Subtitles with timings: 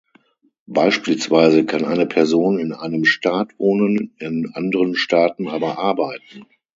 [0.65, 6.47] Beispielsweise kann eine Person in einem Staat wohnen, in anderen Staaten aber arbeiten.